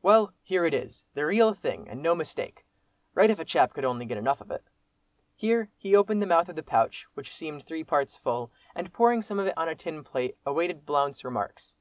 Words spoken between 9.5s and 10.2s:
on a tin